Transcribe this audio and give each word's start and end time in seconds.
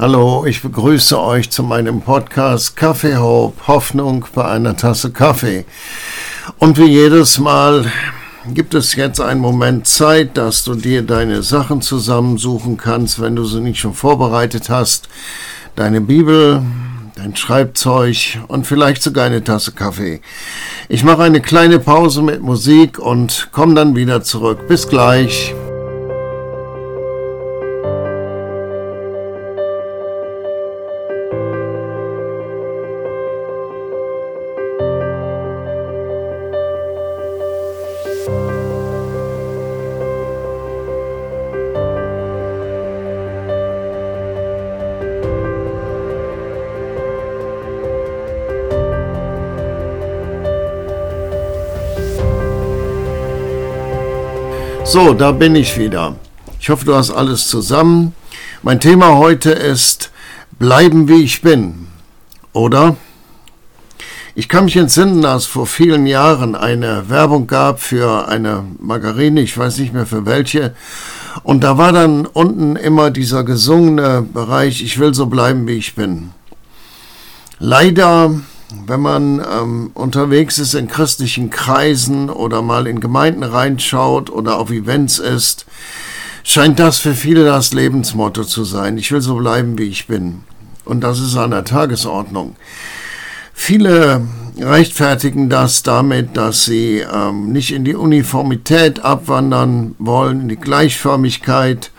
Hallo, 0.00 0.46
ich 0.46 0.62
begrüße 0.62 1.20
euch 1.20 1.50
zu 1.50 1.64
meinem 1.64 2.02
Podcast 2.02 2.76
Kaffee 2.76 3.16
Hope, 3.16 3.66
Hoffnung 3.66 4.26
bei 4.32 4.44
einer 4.44 4.76
Tasse 4.76 5.10
Kaffee. 5.10 5.64
Und 6.58 6.78
wie 6.78 6.84
jedes 6.84 7.40
Mal 7.40 7.90
gibt 8.54 8.74
es 8.74 8.94
jetzt 8.94 9.20
einen 9.20 9.40
Moment 9.40 9.88
Zeit, 9.88 10.36
dass 10.36 10.62
du 10.62 10.76
dir 10.76 11.02
deine 11.02 11.42
Sachen 11.42 11.82
zusammensuchen 11.82 12.76
kannst, 12.76 13.20
wenn 13.20 13.34
du 13.34 13.44
sie 13.44 13.60
nicht 13.60 13.80
schon 13.80 13.92
vorbereitet 13.92 14.70
hast. 14.70 15.08
Deine 15.74 16.00
Bibel, 16.00 16.62
dein 17.16 17.34
Schreibzeug 17.34 18.38
und 18.46 18.68
vielleicht 18.68 19.02
sogar 19.02 19.24
eine 19.24 19.42
Tasse 19.42 19.72
Kaffee. 19.72 20.20
Ich 20.88 21.02
mache 21.02 21.24
eine 21.24 21.40
kleine 21.40 21.80
Pause 21.80 22.22
mit 22.22 22.40
Musik 22.40 23.00
und 23.00 23.48
komme 23.50 23.74
dann 23.74 23.96
wieder 23.96 24.22
zurück. 24.22 24.68
Bis 24.68 24.86
gleich. 24.86 25.56
So, 54.90 55.12
da 55.12 55.32
bin 55.32 55.54
ich 55.54 55.76
wieder. 55.76 56.16
Ich 56.58 56.70
hoffe, 56.70 56.86
du 56.86 56.94
hast 56.94 57.10
alles 57.10 57.46
zusammen. 57.46 58.14
Mein 58.62 58.80
Thema 58.80 59.18
heute 59.18 59.50
ist 59.50 60.10
Bleiben 60.58 61.08
wie 61.08 61.24
ich 61.24 61.42
bin. 61.42 61.88
Oder? 62.54 62.96
Ich 64.34 64.48
kann 64.48 64.64
mich 64.64 64.78
entsinnen, 64.78 65.20
dass 65.20 65.44
vor 65.44 65.66
vielen 65.66 66.06
Jahren 66.06 66.54
eine 66.54 67.10
Werbung 67.10 67.46
gab 67.46 67.82
für 67.82 68.28
eine 68.28 68.64
Margarine, 68.80 69.42
ich 69.42 69.58
weiß 69.58 69.76
nicht 69.76 69.92
mehr 69.92 70.06
für 70.06 70.24
welche. 70.24 70.74
Und 71.42 71.64
da 71.64 71.76
war 71.76 71.92
dann 71.92 72.24
unten 72.24 72.74
immer 72.76 73.10
dieser 73.10 73.44
gesungene 73.44 74.22
Bereich, 74.22 74.82
ich 74.82 74.98
will 74.98 75.12
so 75.12 75.26
bleiben, 75.26 75.68
wie 75.68 75.76
ich 75.76 75.96
bin. 75.96 76.30
Leider 77.58 78.40
wenn 78.86 79.00
man 79.00 79.40
ähm, 79.40 79.90
unterwegs 79.94 80.58
ist 80.58 80.74
in 80.74 80.88
christlichen 80.88 81.50
Kreisen 81.50 82.28
oder 82.28 82.60
mal 82.60 82.86
in 82.86 83.00
Gemeinden 83.00 83.42
reinschaut 83.42 84.30
oder 84.30 84.58
auf 84.58 84.70
Events 84.70 85.18
ist, 85.18 85.64
scheint 86.42 86.78
das 86.78 86.98
für 86.98 87.14
viele 87.14 87.44
das 87.44 87.72
Lebensmotto 87.72 88.44
zu 88.44 88.64
sein. 88.64 88.98
Ich 88.98 89.10
will 89.10 89.20
so 89.20 89.36
bleiben, 89.36 89.78
wie 89.78 89.84
ich 89.84 90.06
bin. 90.06 90.42
Und 90.84 91.02
das 91.02 91.20
ist 91.20 91.36
an 91.36 91.50
der 91.50 91.64
Tagesordnung. 91.64 92.56
Viele 93.54 94.22
rechtfertigen 94.58 95.48
das 95.48 95.82
damit, 95.82 96.36
dass 96.36 96.64
sie 96.64 96.98
ähm, 97.00 97.52
nicht 97.52 97.72
in 97.72 97.84
die 97.84 97.94
Uniformität 97.94 99.00
abwandern 99.00 99.94
wollen, 99.98 100.42
in 100.42 100.48
die 100.48 100.56
Gleichförmigkeit 100.56 101.90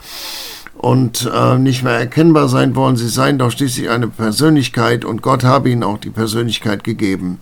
und 0.79 1.29
äh, 1.31 1.57
nicht 1.57 1.83
mehr 1.83 1.99
erkennbar 1.99 2.47
sein 2.47 2.73
wollen. 2.73 2.95
Sie 2.95 3.09
seien 3.09 3.37
doch 3.37 3.51
schließlich 3.51 3.89
eine 3.89 4.07
Persönlichkeit 4.07 5.03
und 5.03 5.21
Gott 5.21 5.43
habe 5.43 5.69
ihnen 5.69 5.83
auch 5.83 5.97
die 5.97 6.09
Persönlichkeit 6.09 6.85
gegeben. 6.85 7.37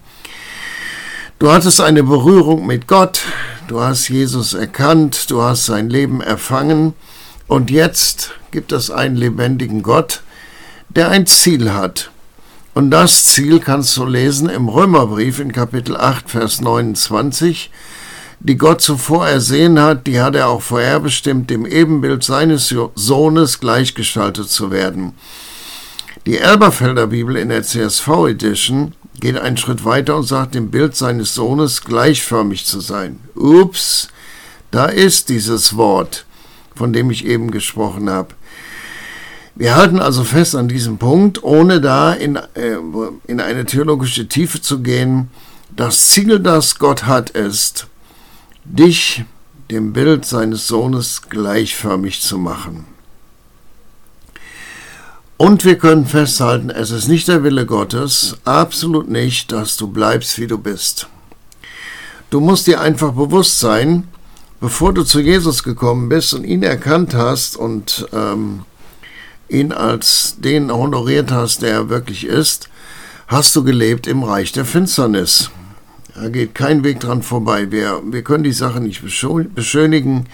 Du 1.38 1.52
hattest 1.52 1.80
eine 1.80 2.02
Berührung 2.02 2.66
mit 2.66 2.88
Gott, 2.88 3.22
du 3.68 3.80
hast 3.80 4.08
Jesus 4.10 4.56
erkannt, 4.56 5.30
du 5.30 5.44
hast 5.44 5.68
sein 5.68 5.88
Leben 5.88 6.20
erfangen 6.20 6.96
und 7.48 7.70
jetzt 7.70 8.32
gibt 8.50 8.72
es 8.72 8.90
einen 8.90 9.16
lebendigen 9.16 9.84
Gott, 9.84 10.24
der 10.90 11.10
ein 11.10 11.28
Ziel 11.28 11.72
hat. 11.74 12.10
Und 12.74 12.90
das 12.90 13.26
Ziel 13.26 13.60
kannst 13.60 13.96
du 13.98 14.06
lesen 14.06 14.50
im 14.50 14.68
Römerbrief 14.68 15.40
in 15.40 15.52
Kapitel 15.52 15.96
8, 15.96 16.28
Vers 16.28 16.60
29 16.60 17.70
die 18.40 18.58
Gott 18.58 18.82
zuvor 18.82 19.28
ersehen 19.28 19.80
hat, 19.80 20.08
die 20.08 20.22
hat 20.22 20.36
er 20.36 20.48
auch 20.48 20.62
vorherbestimmt, 20.62 21.50
dem 21.50 21.66
Ebenbild 21.66 22.24
seines 22.24 22.74
Sohnes 22.96 23.60
gleichgestaltet 23.60 24.50
zu 24.50 24.72
werden. 24.72 25.14
Die 26.26 26.38
Elberfelder 26.38 27.08
Bibel 27.08 27.38
in 27.38 27.50
der 27.50 27.64
CSV 27.64 28.28
Edition 28.28 28.94
geht 29.20 29.38
einen 29.38 29.58
Schritt 29.58 29.86
weiter 29.86 30.16
und 30.16 30.24
sagt, 30.24 30.56
dem 30.56 30.70
Bild 30.70 30.96
seines 30.96 31.34
Sohnes 31.34 31.82
gleichförmig 31.84 32.66
zu 32.66 32.80
sein. 32.82 33.20
Ups, 33.36 34.10
da 34.72 34.86
ist 34.86 35.30
dieses 35.30 35.76
Wort, 35.76 36.26
von 36.76 36.94
dem 36.94 37.10
ich 37.10 37.26
eben 37.26 37.50
gesprochen 37.50 38.10
habe. 38.10 38.30
Wir 39.56 39.76
halten 39.76 40.00
also 40.00 40.24
fest 40.24 40.56
an 40.56 40.68
diesem 40.68 41.00
Punkt, 41.00 41.44
ohne 41.44 41.82
da 41.82 42.14
in, 42.14 42.36
äh, 42.36 42.78
in 43.26 43.42
eine 43.42 43.66
theologische 43.66 44.28
Tiefe 44.28 44.62
zu 44.62 44.82
gehen. 44.82 45.30
Das 45.76 46.10
Ziel, 46.10 46.40
das 46.40 46.78
Gott 46.78 47.06
hat, 47.06 47.32
ist, 47.32 47.88
dich 48.70 49.24
dem 49.72 49.94
Bild 49.94 50.26
seines 50.26 50.68
Sohnes 50.68 51.24
gleichförmig 51.30 52.22
zu 52.22 52.38
machen. 52.38 52.86
Und 55.38 55.66
wir 55.66 55.78
können 55.78 56.06
festhalten, 56.06 56.70
es 56.70 56.90
ist 56.90 57.08
nicht 57.08 57.28
der 57.28 57.44
Wille 57.44 57.66
Gottes, 57.66 58.38
absolut 58.44 59.08
nicht, 59.08 59.52
dass 59.52 59.78
du 59.78 59.88
bleibst, 59.88 60.40
wie 60.40 60.48
du 60.48 60.58
bist. 60.58 61.08
Du 62.30 62.40
musst 62.40 62.68
dir 62.68 62.82
einfach 62.82 63.12
bewusst 63.14 63.60
sein, 63.60 64.08
bevor 64.60 64.94
du 64.94 65.04
zu 65.04 65.20
Jesus 65.20 65.64
gekommen 65.64 66.10
bist 66.10 66.34
und 66.34 66.44
ihn 66.44 66.64
erkannt 66.64 67.14
hast 67.14 67.56
und 67.56 68.08
ähm, 68.14 68.64
ihn 69.48 69.72
als 69.72 70.38
den 70.40 70.72
honoriert 70.72 71.32
hast, 71.32 71.62
der 71.62 71.72
er 71.72 71.90
wirklich 71.90 72.26
ist, 72.26 72.70
hast 73.28 73.56
du 73.56 73.64
gelebt 73.64 74.08
im 74.08 74.24
Reich 74.24 74.52
der 74.52 74.66
Finsternis. 74.66 75.52
Da 76.20 76.30
geht 76.30 76.56
kein 76.56 76.84
Weg 76.84 77.00
dran 77.00 77.22
vorbei. 77.22 77.72
Wir, 77.72 78.02
wir 78.04 78.24
können 78.24 78.44
die 78.44 78.52
Sache 78.52 78.82
nicht 78.82 79.04
beschönigen. 79.04 80.26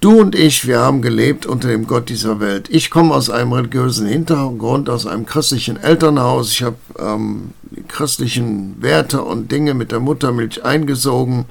Du 0.00 0.20
und 0.20 0.34
ich, 0.34 0.66
wir 0.66 0.80
haben 0.80 1.00
gelebt 1.00 1.46
unter 1.46 1.68
dem 1.68 1.86
Gott 1.86 2.08
dieser 2.08 2.40
Welt. 2.40 2.68
Ich 2.70 2.90
komme 2.90 3.14
aus 3.14 3.30
einem 3.30 3.52
religiösen 3.52 4.08
Hintergrund, 4.08 4.90
aus 4.90 5.06
einem 5.06 5.26
christlichen 5.26 5.76
Elternhaus. 5.76 6.50
Ich 6.50 6.64
habe 6.64 6.76
ähm, 6.98 7.50
christlichen 7.86 8.82
Werte 8.82 9.22
und 9.22 9.52
Dinge 9.52 9.74
mit 9.74 9.92
der 9.92 10.00
Muttermilch 10.00 10.64
eingesogen. 10.64 11.44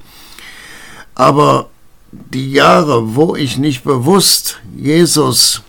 Aber 1.14 1.70
die 2.12 2.52
Jahre, 2.52 3.14
wo 3.14 3.36
ich 3.36 3.56
nicht 3.56 3.84
bewusst 3.84 4.58
Jesus 4.76 5.62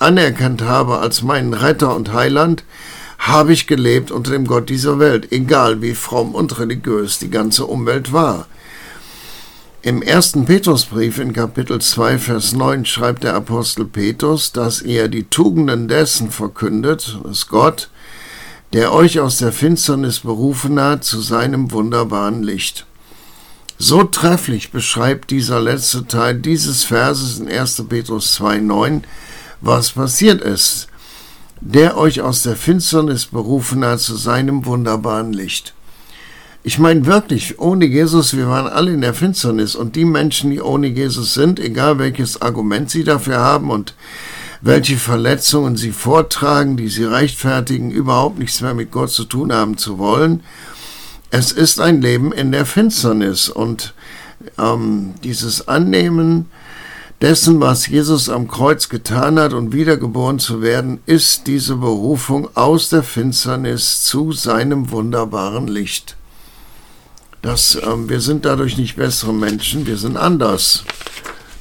anerkannt 0.00 0.62
habe 0.62 0.98
als 0.98 1.22
meinen 1.22 1.54
Retter 1.54 1.94
und 1.94 2.12
Heiland, 2.12 2.64
habe 3.22 3.52
ich 3.52 3.68
gelebt 3.68 4.10
unter 4.10 4.32
dem 4.32 4.46
Gott 4.46 4.68
dieser 4.68 4.98
Welt, 4.98 5.30
egal 5.30 5.80
wie 5.80 5.94
fromm 5.94 6.34
und 6.34 6.58
religiös 6.58 7.20
die 7.20 7.30
ganze 7.30 7.66
Umwelt 7.66 8.12
war. 8.12 8.46
Im 9.82 10.02
ersten 10.02 10.44
Petrusbrief 10.44 11.18
in 11.18 11.32
Kapitel 11.32 11.80
2, 11.80 12.18
Vers 12.18 12.52
9 12.52 12.84
schreibt 12.84 13.22
der 13.22 13.34
Apostel 13.34 13.84
Petrus, 13.84 14.50
dass 14.50 14.82
er 14.82 15.06
die 15.08 15.24
Tugenden 15.24 15.86
dessen 15.86 16.32
verkündet, 16.32 17.18
dass 17.22 17.46
Gott, 17.46 17.90
der 18.72 18.92
euch 18.92 19.20
aus 19.20 19.38
der 19.38 19.52
Finsternis 19.52 20.20
berufen 20.20 20.80
hat, 20.80 21.04
zu 21.04 21.20
seinem 21.20 21.70
wunderbaren 21.70 22.42
Licht. 22.42 22.86
So 23.78 24.02
trefflich 24.02 24.72
beschreibt 24.72 25.30
dieser 25.30 25.60
letzte 25.60 26.06
Teil 26.06 26.34
dieses 26.34 26.84
Verses 26.84 27.38
in 27.38 27.48
1. 27.48 27.84
Petrus 27.88 28.34
2, 28.34 28.58
9, 28.58 29.04
was 29.60 29.92
passiert 29.92 30.40
ist 30.40 30.88
der 31.64 31.96
euch 31.96 32.20
aus 32.20 32.42
der 32.42 32.56
Finsternis 32.56 33.26
berufen 33.26 33.84
hat 33.84 34.00
zu 34.00 34.16
seinem 34.16 34.66
wunderbaren 34.66 35.32
Licht. 35.32 35.74
Ich 36.64 36.78
meine 36.78 37.06
wirklich, 37.06 37.58
ohne 37.60 37.84
Jesus, 37.84 38.36
wir 38.36 38.48
waren 38.48 38.66
alle 38.66 38.92
in 38.92 39.00
der 39.00 39.14
Finsternis 39.14 39.74
und 39.74 39.94
die 39.94 40.04
Menschen, 40.04 40.50
die 40.50 40.60
ohne 40.60 40.88
Jesus 40.88 41.34
sind, 41.34 41.60
egal 41.60 41.98
welches 41.98 42.42
Argument 42.42 42.90
sie 42.90 43.04
dafür 43.04 43.38
haben 43.38 43.70
und 43.70 43.94
welche 44.60 44.96
Verletzungen 44.96 45.76
sie 45.76 45.92
vortragen, 45.92 46.76
die 46.76 46.88
sie 46.88 47.04
rechtfertigen, 47.04 47.90
überhaupt 47.90 48.38
nichts 48.38 48.60
mehr 48.60 48.74
mit 48.74 48.90
Gott 48.90 49.10
zu 49.10 49.24
tun 49.24 49.52
haben 49.52 49.76
zu 49.76 49.98
wollen, 49.98 50.42
es 51.30 51.52
ist 51.52 51.80
ein 51.80 52.00
Leben 52.00 52.32
in 52.32 52.52
der 52.52 52.66
Finsternis 52.66 53.48
und 53.48 53.94
ähm, 54.58 55.14
dieses 55.24 55.66
Annehmen, 55.68 56.46
dessen, 57.22 57.60
was 57.60 57.86
Jesus 57.86 58.28
am 58.28 58.48
Kreuz 58.48 58.88
getan 58.88 59.38
hat 59.38 59.52
und 59.52 59.72
wiedergeboren 59.72 60.40
zu 60.40 60.60
werden, 60.60 61.00
ist 61.06 61.46
diese 61.46 61.76
Berufung 61.76 62.48
aus 62.56 62.88
der 62.88 63.04
Finsternis 63.04 64.02
zu 64.02 64.32
seinem 64.32 64.90
wunderbaren 64.90 65.68
Licht. 65.68 66.16
Das, 67.40 67.76
äh, 67.76 68.08
wir 68.08 68.20
sind 68.20 68.44
dadurch 68.44 68.76
nicht 68.76 68.96
bessere 68.96 69.32
Menschen, 69.32 69.86
wir 69.86 69.96
sind 69.96 70.16
anders. 70.16 70.84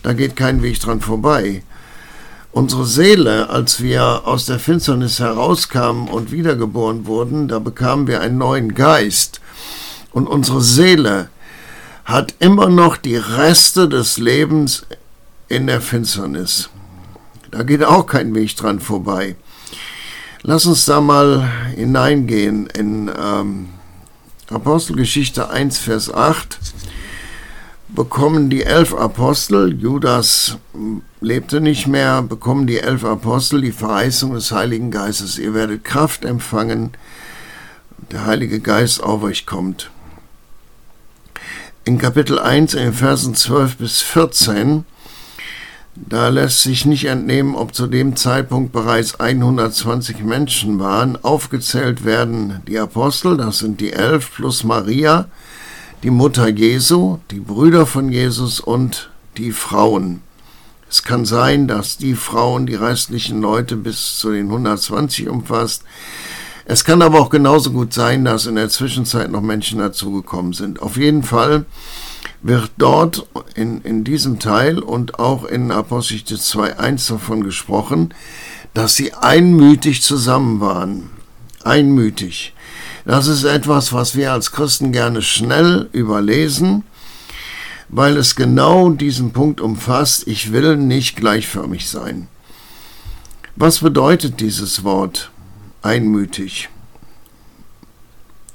Da 0.01 0.13
geht 0.13 0.35
kein 0.35 0.63
Weg 0.63 0.79
dran 0.79 0.99
vorbei. 0.99 1.61
Unsere 2.51 2.85
Seele, 2.87 3.49
als 3.51 3.81
wir 3.81 4.23
aus 4.25 4.47
der 4.47 4.57
Finsternis 4.57 5.19
herauskamen 5.19 6.09
und 6.09 6.31
wiedergeboren 6.31 7.05
wurden, 7.05 7.47
da 7.47 7.59
bekamen 7.59 8.07
wir 8.07 8.21
einen 8.21 8.39
neuen 8.39 8.73
Geist. 8.73 9.41
Und 10.11 10.25
unsere 10.25 10.61
Seele 10.61 11.29
hat 12.03 12.33
immer 12.39 12.67
noch 12.67 12.97
die 12.97 13.15
Reste 13.15 13.87
des 13.87 14.17
Lebens 14.17 14.85
in 15.51 15.67
der 15.67 15.81
Finsternis. 15.81 16.69
Da 17.51 17.63
geht 17.63 17.83
auch 17.83 18.07
kein 18.07 18.33
Weg 18.33 18.55
dran 18.55 18.79
vorbei. 18.79 19.35
Lass 20.41 20.65
uns 20.65 20.85
da 20.85 21.01
mal 21.01 21.47
hineingehen 21.75 22.67
in 22.67 23.11
ähm, 23.15 23.69
Apostelgeschichte 24.49 25.49
1, 25.49 25.77
Vers 25.77 26.13
8. 26.13 26.57
Bekommen 27.89 28.49
die 28.49 28.63
elf 28.63 28.93
Apostel, 28.93 29.73
Judas 29.73 30.57
lebte 31.19 31.59
nicht 31.59 31.87
mehr, 31.87 32.21
bekommen 32.21 32.65
die 32.65 32.79
elf 32.79 33.03
Apostel 33.03 33.61
die 33.61 33.73
Verheißung 33.73 34.33
des 34.33 34.51
Heiligen 34.53 34.89
Geistes. 34.89 35.37
Ihr 35.37 35.53
werdet 35.53 35.83
Kraft 35.83 36.23
empfangen, 36.23 36.91
der 38.11 38.25
Heilige 38.25 38.61
Geist 38.61 39.03
auf 39.03 39.23
euch 39.23 39.45
kommt. 39.45 39.91
In 41.83 41.97
Kapitel 41.97 42.39
1, 42.39 42.73
in 42.75 42.93
Versen 42.93 43.35
12 43.35 43.77
bis 43.77 44.01
14 44.01 44.85
da 45.95 46.29
lässt 46.29 46.61
sich 46.61 46.85
nicht 46.85 47.05
entnehmen, 47.05 47.55
ob 47.55 47.75
zu 47.75 47.87
dem 47.87 48.15
Zeitpunkt 48.15 48.71
bereits 48.71 49.19
120 49.19 50.23
Menschen 50.23 50.79
waren. 50.79 51.21
Aufgezählt 51.21 52.05
werden 52.05 52.61
die 52.67 52.79
Apostel, 52.79 53.37
das 53.37 53.59
sind 53.59 53.81
die 53.81 53.91
elf, 53.91 54.33
plus 54.33 54.63
Maria, 54.63 55.27
die 56.03 56.09
Mutter 56.09 56.47
Jesu, 56.47 57.19
die 57.29 57.39
Brüder 57.39 57.85
von 57.85 58.11
Jesus 58.11 58.59
und 58.59 59.09
die 59.37 59.51
Frauen. 59.51 60.21
Es 60.89 61.03
kann 61.03 61.25
sein, 61.25 61.67
dass 61.67 61.97
die 61.97 62.15
Frauen 62.15 62.65
die 62.65 62.75
restlichen 62.75 63.41
Leute 63.41 63.75
bis 63.75 64.17
zu 64.17 64.31
den 64.31 64.47
120 64.47 65.29
umfasst. 65.29 65.83
Es 66.65 66.85
kann 66.85 67.01
aber 67.01 67.19
auch 67.19 67.29
genauso 67.29 67.71
gut 67.71 67.93
sein, 67.93 68.25
dass 68.25 68.45
in 68.45 68.55
der 68.55 68.69
Zwischenzeit 68.69 69.31
noch 69.31 69.41
Menschen 69.41 69.79
dazugekommen 69.79 70.53
sind. 70.53 70.81
Auf 70.81 70.97
jeden 70.97 71.23
Fall 71.23 71.65
wird 72.41 72.71
dort 72.77 73.27
in, 73.55 73.81
in 73.81 74.03
diesem 74.03 74.39
Teil 74.39 74.79
und 74.79 75.19
auch 75.19 75.45
in 75.45 75.71
Apostelgeschichte 75.71 76.35
2.1 76.35 77.09
davon 77.09 77.43
gesprochen, 77.43 78.13
dass 78.73 78.95
sie 78.95 79.13
einmütig 79.13 80.01
zusammen 80.01 80.59
waren. 80.59 81.09
Einmütig. 81.63 82.53
Das 83.05 83.27
ist 83.27 83.43
etwas, 83.43 83.93
was 83.93 84.15
wir 84.15 84.31
als 84.31 84.51
Christen 84.51 84.91
gerne 84.91 85.21
schnell 85.21 85.89
überlesen, 85.91 86.83
weil 87.89 88.17
es 88.17 88.35
genau 88.35 88.89
diesen 88.89 89.31
Punkt 89.33 89.59
umfasst, 89.59 90.27
ich 90.27 90.51
will 90.51 90.77
nicht 90.77 91.15
gleichförmig 91.17 91.89
sein. 91.89 92.27
Was 93.55 93.79
bedeutet 93.79 94.39
dieses 94.39 94.83
Wort 94.83 95.31
einmütig? 95.81 96.69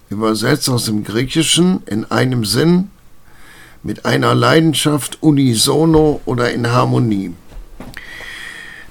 Übersetzt 0.08 0.70
aus 0.70 0.86
dem 0.86 1.04
Griechischen 1.04 1.82
in 1.86 2.04
einem 2.06 2.44
Sinn 2.44 2.90
mit 3.86 4.04
einer 4.04 4.34
Leidenschaft 4.34 5.22
unisono 5.22 6.20
oder 6.26 6.52
in 6.52 6.66
Harmonie. 6.66 7.32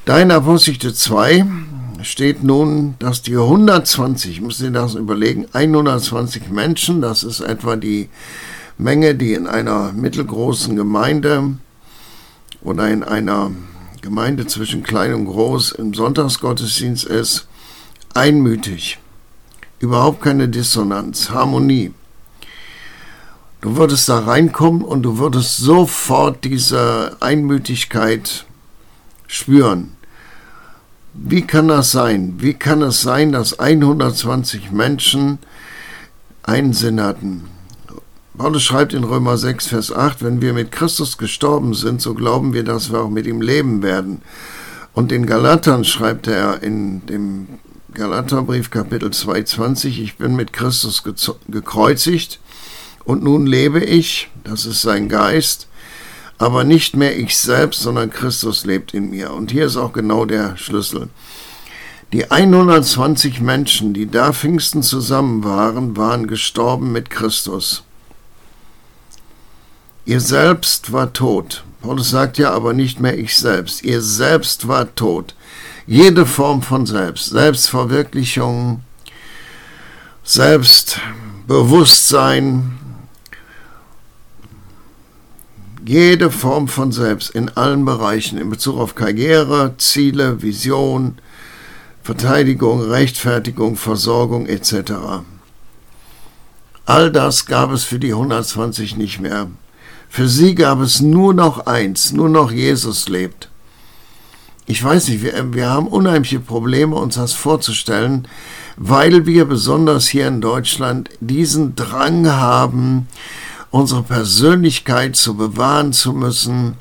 Da 0.05 0.19
in 0.19 0.31
Apostelgeschichte 0.31 0.93
2 0.93 1.45
steht 2.01 2.43
nun, 2.43 2.95
dass 2.99 3.21
die 3.21 3.35
120, 3.35 4.31
ich 4.31 4.41
muss 4.41 4.59
dir 4.59 4.71
das 4.71 4.95
überlegen, 4.95 5.47
120 5.51 6.49
Menschen, 6.49 7.01
das 7.01 7.23
ist 7.23 7.41
etwa 7.41 7.75
die 7.75 8.07
Menge, 8.77 9.15
die 9.15 9.33
in 9.33 9.47
einer 9.47 9.91
mittelgroßen 9.91 10.77
Gemeinde 10.77 11.55
oder 12.61 12.89
in 12.89 13.03
einer 13.03 13.51
Gemeinde 14.01 14.47
zwischen 14.47 14.81
klein 14.81 15.13
und 15.13 15.25
groß 15.25 15.73
im 15.73 15.93
Sonntagsgottesdienst 15.93 17.03
ist, 17.03 17.47
einmütig. 18.13 18.99
Überhaupt 19.79 20.21
keine 20.21 20.47
Dissonanz, 20.47 21.31
Harmonie. 21.31 21.91
Du 23.65 23.77
würdest 23.77 24.07
da 24.09 24.19
reinkommen 24.19 24.83
und 24.83 25.01
du 25.01 25.17
würdest 25.17 25.57
sofort 25.57 26.43
diese 26.43 27.17
Einmütigkeit 27.19 28.45
spüren. 29.25 29.97
Wie 31.15 31.41
kann 31.41 31.67
das 31.69 31.91
sein? 31.91 32.35
Wie 32.37 32.53
kann 32.53 32.83
es 32.83 33.01
sein, 33.01 33.31
dass 33.31 33.57
120 33.57 34.71
Menschen 34.71 35.39
einen 36.43 36.73
Sinn 36.73 37.01
hatten? 37.01 37.45
Paulus 38.37 38.61
schreibt 38.61 38.93
in 38.93 39.03
Römer 39.03 39.35
6, 39.35 39.65
Vers 39.65 39.91
8, 39.91 40.23
wenn 40.23 40.41
wir 40.41 40.53
mit 40.53 40.71
Christus 40.71 41.17
gestorben 41.17 41.73
sind, 41.73 42.03
so 42.03 42.13
glauben 42.13 42.53
wir, 42.53 42.63
dass 42.63 42.91
wir 42.91 42.99
auch 42.99 43.09
mit 43.09 43.25
ihm 43.25 43.41
leben 43.41 43.81
werden. 43.81 44.21
Und 44.93 45.11
in 45.11 45.25
Galatern 45.25 45.85
schreibt 45.85 46.27
er 46.27 46.61
in 46.61 47.03
dem 47.07 47.47
Galaterbrief 47.95 48.69
Kapitel 48.69 49.09
2,20, 49.09 49.87
ich 49.87 50.17
bin 50.17 50.35
mit 50.35 50.53
Christus 50.53 51.01
gekreuzigt 51.47 52.39
und 53.05 53.23
nun 53.23 53.45
lebe 53.45 53.83
ich, 53.83 54.29
das 54.43 54.65
ist 54.65 54.81
sein 54.81 55.09
Geist, 55.09 55.67
aber 56.37 56.63
nicht 56.63 56.95
mehr 56.95 57.17
ich 57.17 57.37
selbst, 57.37 57.81
sondern 57.81 58.09
Christus 58.09 58.65
lebt 58.65 58.93
in 58.93 59.09
mir. 59.09 59.31
Und 59.31 59.51
hier 59.51 59.67
ist 59.67 59.77
auch 59.77 59.93
genau 59.93 60.25
der 60.25 60.57
Schlüssel. 60.57 61.09
Die 62.11 62.29
120 62.29 63.41
Menschen, 63.41 63.93
die 63.93 64.09
da 64.09 64.33
Pfingsten 64.33 64.83
zusammen 64.83 65.43
waren, 65.43 65.97
waren 65.97 66.27
gestorben 66.27 66.91
mit 66.91 67.09
Christus. 67.09 67.83
Ihr 70.05 70.19
selbst 70.19 70.91
war 70.91 71.13
tot. 71.13 71.63
Paulus 71.81 72.09
sagt 72.09 72.37
ja 72.37 72.51
aber 72.51 72.73
nicht 72.73 72.99
mehr 72.99 73.17
ich 73.17 73.37
selbst. 73.37 73.83
Ihr 73.83 74.01
selbst 74.01 74.67
war 74.67 74.93
tot. 74.95 75.35
Jede 75.87 76.25
Form 76.25 76.61
von 76.61 76.85
Selbst, 76.85 77.29
Selbstverwirklichung, 77.29 78.81
Selbstbewusstsein, 80.23 82.77
jede 85.87 86.31
Form 86.31 86.67
von 86.67 86.91
Selbst 86.91 87.29
in 87.29 87.49
allen 87.49 87.85
Bereichen 87.85 88.37
in 88.37 88.49
Bezug 88.49 88.77
auf 88.77 88.95
Karriere, 88.95 89.75
Ziele, 89.77 90.41
Vision, 90.41 91.19
Verteidigung, 92.03 92.81
Rechtfertigung, 92.81 93.75
Versorgung 93.75 94.47
etc. 94.47 95.23
All 96.85 97.11
das 97.11 97.45
gab 97.45 97.71
es 97.71 97.83
für 97.83 97.99
die 97.99 98.13
120 98.13 98.97
nicht 98.97 99.19
mehr. 99.19 99.47
Für 100.09 100.27
sie 100.27 100.55
gab 100.55 100.79
es 100.81 101.01
nur 101.01 101.33
noch 101.33 101.65
eins, 101.65 102.13
nur 102.13 102.29
noch 102.29 102.51
Jesus 102.51 103.09
lebt. 103.09 103.49
Ich 104.67 104.83
weiß 104.83 105.09
nicht, 105.09 105.21
wir, 105.21 105.53
wir 105.53 105.69
haben 105.69 105.87
unheimliche 105.87 106.39
Probleme, 106.39 106.95
uns 106.95 107.15
das 107.15 107.33
vorzustellen, 107.33 108.27
weil 108.77 109.25
wir 109.25 109.45
besonders 109.45 110.07
hier 110.07 110.27
in 110.27 110.41
Deutschland 110.41 111.09
diesen 111.19 111.75
Drang 111.75 112.27
haben, 112.27 113.07
unsere 113.75 114.03
Persönlichkeit 114.03 115.17
zu 115.17 115.35
bewahren 115.35 115.91
zu 115.91 116.13
müssen. 116.13 116.77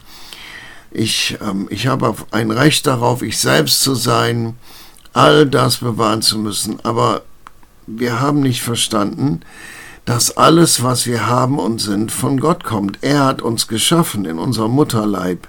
Ich, 0.93 1.37
ähm, 1.41 1.67
ich 1.69 1.89
habe 1.89 2.15
ein 2.31 2.53
Recht 2.53 2.87
darauf, 2.87 3.23
ich 3.23 3.39
selbst 3.39 3.83
zu 3.83 3.97
sein, 3.97 4.57
all 5.13 5.45
das 5.45 5.79
bewahren 5.79 6.23
zu 6.23 6.39
müssen. 6.39 6.79
Aber 6.85 7.23
wir 7.89 8.21
haben 8.21 8.41
nicht 8.43 8.63
verstanden, 8.63 9.41
dass 10.05 10.37
alles, 10.37 10.85
was 10.85 11.07
wir 11.07 11.27
haben 11.27 11.59
und 11.59 11.81
sind, 11.81 12.13
von 12.13 12.39
Gott 12.39 12.63
kommt. 12.63 12.99
Er 13.01 13.25
hat 13.25 13.43
uns 13.43 13.67
geschaffen 13.67 14.25
in 14.25 14.39
unserem 14.39 14.71
Mutterleib. 14.71 15.49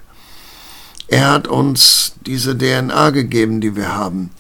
Er 1.08 1.30
hat 1.32 1.48
uns 1.48 2.14
diese 2.26 2.58
DNA 2.58 3.12
gegeben, 3.12 3.62
die 3.62 3.76
wir 3.76 3.96
haben. 3.96 4.32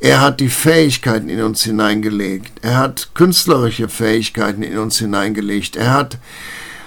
Er 0.00 0.22
hat 0.22 0.40
die 0.40 0.48
Fähigkeiten 0.48 1.28
in 1.28 1.42
uns 1.42 1.62
hineingelegt. 1.62 2.52
Er 2.62 2.78
hat 2.78 3.10
künstlerische 3.14 3.88
Fähigkeiten 3.88 4.62
in 4.62 4.78
uns 4.78 4.98
hineingelegt. 4.98 5.76
Er 5.76 5.92
hat 5.92 6.18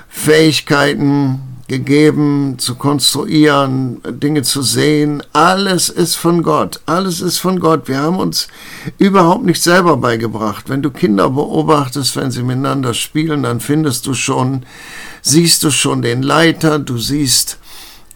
Fähigkeiten 0.09 1.39
gegeben, 1.67 2.55
zu 2.57 2.75
konstruieren, 2.75 4.01
Dinge 4.07 4.41
zu 4.41 4.63
sehen. 4.63 5.23
Alles 5.31 5.89
ist 5.89 6.15
von 6.15 6.41
Gott. 6.41 6.81
Alles 6.87 7.21
ist 7.21 7.37
von 7.37 7.59
Gott. 7.59 7.87
Wir 7.87 7.99
haben 7.99 8.17
uns 8.17 8.47
überhaupt 8.97 9.45
nicht 9.45 9.61
selber 9.61 9.97
beigebracht. 9.97 10.69
Wenn 10.69 10.81
du 10.81 10.89
Kinder 10.89 11.29
beobachtest, 11.29 12.15
wenn 12.15 12.31
sie 12.31 12.43
miteinander 12.43 12.95
spielen, 12.95 13.43
dann 13.43 13.59
findest 13.59 14.07
du 14.07 14.15
schon, 14.15 14.65
siehst 15.21 15.63
du 15.63 15.69
schon 15.69 16.01
den 16.01 16.23
Leiter, 16.23 16.79
du 16.79 16.97
siehst 16.97 17.59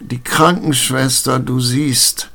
die 0.00 0.20
Krankenschwester, 0.20 1.38
du 1.38 1.60
siehst 1.60 2.30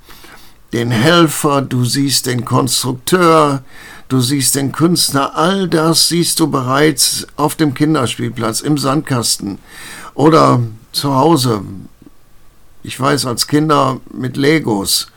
den 0.74 0.90
Helfer, 0.90 1.62
du 1.62 1.86
siehst 1.86 2.26
den 2.26 2.46
Konstrukteur, 2.46 3.64
du 4.10 4.20
siehst 4.20 4.56
den 4.56 4.72
Künstler, 4.72 5.38
all 5.38 5.68
das 5.70 6.08
siehst 6.10 6.40
du 6.40 6.48
bereits 6.48 7.28
auf 7.36 7.56
dem 7.56 7.76
Kinderspielplatz, 7.76 8.62
im 8.62 8.80
Sandkasten 8.80 9.60
oder 10.16 10.62
zu 10.92 11.16
Hause. 11.16 11.62
Ich 12.82 13.00
weiß, 13.00 13.28
als 13.28 13.48
Kinder 13.48 14.02
mit 14.12 14.36
Legos. 14.36 15.08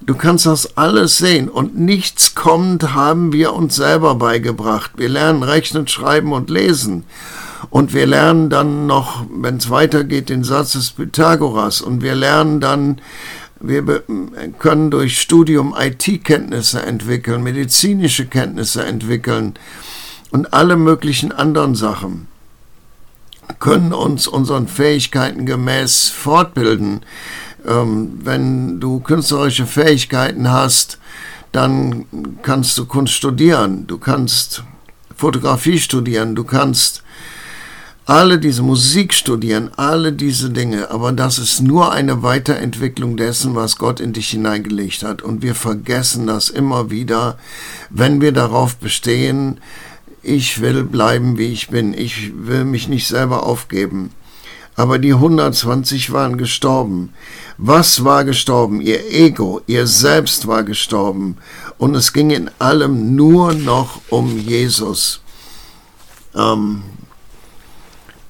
Du 0.00 0.14
kannst 0.14 0.46
das 0.46 0.76
alles 0.76 1.18
sehen 1.18 1.48
und 1.48 1.76
nichts 1.76 2.36
kommt, 2.36 2.94
haben 2.94 3.32
wir 3.32 3.52
uns 3.52 3.74
selber 3.74 4.14
beigebracht. 4.14 4.92
Wir 4.96 5.08
lernen 5.08 5.42
rechnen, 5.42 5.88
schreiben 5.88 6.32
und 6.32 6.50
lesen. 6.50 7.04
Und 7.70 7.92
wir 7.92 8.06
lernen 8.06 8.48
dann 8.48 8.86
noch, 8.86 9.26
wenn 9.28 9.56
es 9.56 9.68
weitergeht, 9.68 10.28
den 10.28 10.44
Satz 10.44 10.72
des 10.72 10.92
Pythagoras. 10.92 11.80
Und 11.80 12.00
wir 12.00 12.14
lernen 12.14 12.60
dann 12.60 13.00
wir 13.60 14.02
können 14.58 14.90
durch 14.90 15.20
Studium 15.20 15.74
IT-Kenntnisse 15.76 16.82
entwickeln, 16.82 17.42
medizinische 17.42 18.26
Kenntnisse 18.26 18.84
entwickeln 18.84 19.54
und 20.30 20.52
alle 20.52 20.76
möglichen 20.76 21.32
anderen 21.32 21.74
Sachen. 21.74 22.28
Können 23.58 23.92
uns 23.92 24.26
unseren 24.28 24.68
Fähigkeiten 24.68 25.46
gemäß 25.46 26.10
fortbilden. 26.10 27.00
Ähm, 27.66 28.18
wenn 28.22 28.78
du 28.78 29.00
künstlerische 29.00 29.66
Fähigkeiten 29.66 30.50
hast, 30.50 30.98
dann 31.50 32.04
kannst 32.42 32.76
du 32.76 32.84
Kunst 32.84 33.14
studieren, 33.14 33.86
du 33.86 33.98
kannst 33.98 34.64
Fotografie 35.16 35.78
studieren, 35.78 36.34
du 36.36 36.44
kannst 36.44 37.02
alle 38.08 38.38
diese 38.38 38.62
Musik 38.62 39.12
studieren, 39.12 39.70
alle 39.76 40.14
diese 40.14 40.48
Dinge, 40.48 40.90
aber 40.90 41.12
das 41.12 41.38
ist 41.38 41.60
nur 41.60 41.92
eine 41.92 42.22
Weiterentwicklung 42.22 43.18
dessen, 43.18 43.54
was 43.54 43.76
Gott 43.76 44.00
in 44.00 44.14
dich 44.14 44.30
hineingelegt 44.30 45.02
hat. 45.02 45.20
Und 45.20 45.42
wir 45.42 45.54
vergessen 45.54 46.26
das 46.26 46.48
immer 46.48 46.90
wieder, 46.90 47.36
wenn 47.90 48.22
wir 48.22 48.32
darauf 48.32 48.76
bestehen, 48.78 49.60
ich 50.22 50.62
will 50.62 50.84
bleiben, 50.84 51.36
wie 51.36 51.52
ich 51.52 51.68
bin, 51.68 51.92
ich 51.92 52.32
will 52.34 52.64
mich 52.64 52.88
nicht 52.88 53.06
selber 53.06 53.42
aufgeben. 53.42 54.10
Aber 54.74 54.98
die 54.98 55.12
120 55.12 56.10
waren 56.10 56.38
gestorben. 56.38 57.12
Was 57.58 58.04
war 58.04 58.24
gestorben? 58.24 58.80
Ihr 58.80 59.12
Ego, 59.12 59.60
ihr 59.66 59.86
Selbst 59.86 60.46
war 60.46 60.62
gestorben. 60.62 61.36
Und 61.76 61.94
es 61.94 62.14
ging 62.14 62.30
in 62.30 62.50
allem 62.58 63.14
nur 63.16 63.52
noch 63.52 64.00
um 64.08 64.38
Jesus. 64.38 65.20
Ähm, 66.34 66.84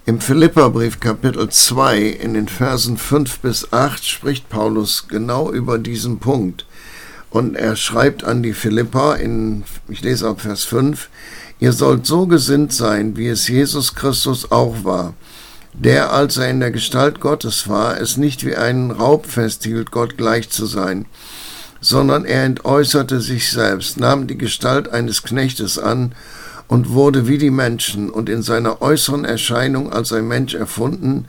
Im 0.08 0.22
Philipperbrief 0.22 1.00
Kapitel 1.00 1.50
2 1.50 1.98
in 1.98 2.32
den 2.32 2.48
Versen 2.48 2.96
5 2.96 3.40
bis 3.40 3.74
8 3.74 4.02
spricht 4.02 4.48
Paulus 4.48 5.06
genau 5.06 5.52
über 5.52 5.76
diesen 5.78 6.18
Punkt. 6.18 6.64
Und 7.28 7.56
er 7.56 7.76
schreibt 7.76 8.24
an 8.24 8.42
die 8.42 8.54
Philipper 8.54 9.18
in, 9.18 9.64
ich 9.86 10.00
lese 10.00 10.26
ab 10.26 10.40
Vers 10.40 10.64
5, 10.64 11.10
ihr 11.60 11.74
sollt 11.74 12.06
so 12.06 12.26
gesinnt 12.26 12.72
sein, 12.72 13.18
wie 13.18 13.28
es 13.28 13.48
Jesus 13.48 13.96
Christus 13.96 14.50
auch 14.50 14.82
war 14.82 15.12
der, 15.74 16.10
als 16.10 16.38
er 16.38 16.48
in 16.48 16.60
der 16.60 16.70
Gestalt 16.70 17.20
Gottes 17.20 17.68
war, 17.68 18.00
es 18.00 18.16
nicht 18.16 18.46
wie 18.46 18.56
einen 18.56 18.90
Raub 18.90 19.26
festhielt, 19.26 19.90
Gott 19.90 20.16
gleich 20.16 20.48
zu 20.48 20.64
sein, 20.64 21.04
sondern 21.82 22.24
er 22.24 22.44
entäußerte 22.44 23.20
sich 23.20 23.50
selbst, 23.50 24.00
nahm 24.00 24.26
die 24.26 24.38
Gestalt 24.38 24.88
eines 24.88 25.22
Knechtes 25.22 25.78
an 25.78 26.14
und 26.68 26.90
wurde 26.90 27.26
wie 27.26 27.38
die 27.38 27.50
Menschen, 27.50 28.10
und 28.10 28.28
in 28.28 28.42
seiner 28.42 28.80
äußeren 28.82 29.24
Erscheinung 29.24 29.92
als 29.92 30.12
ein 30.12 30.28
Mensch 30.28 30.54
erfunden, 30.54 31.26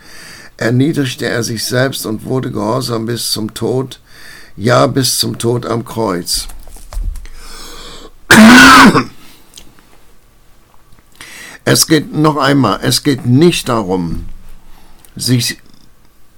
erniedrigte 0.57 1.25
er 1.25 1.43
sich 1.43 1.63
selbst 1.63 2.05
und 2.05 2.25
wurde 2.25 2.51
gehorsam 2.51 3.05
bis 3.05 3.31
zum 3.31 3.53
Tod, 3.53 4.01
ja 4.57 4.85
bis 4.87 5.17
zum 5.17 5.37
Tod 5.37 5.65
am 5.65 5.85
Kreuz. 5.85 6.47
Es 11.63 11.87
geht 11.87 12.13
noch 12.13 12.37
einmal, 12.37 12.79
es 12.81 13.03
geht 13.03 13.25
nicht 13.25 13.69
darum, 13.69 14.25
sich 15.15 15.59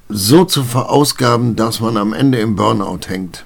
so 0.10 0.46
zu 0.46 0.64
verausgaben, 0.64 1.56
dass 1.56 1.80
man 1.80 1.98
am 1.98 2.14
Ende 2.14 2.40
im 2.40 2.56
Burnout 2.56 3.08
hängt. 3.08 3.46